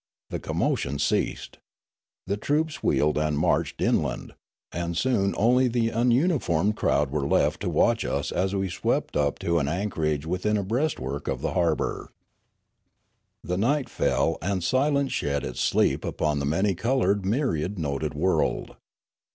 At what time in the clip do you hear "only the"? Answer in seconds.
5.37-5.89